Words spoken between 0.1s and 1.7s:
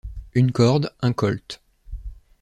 Une corde, un Colt...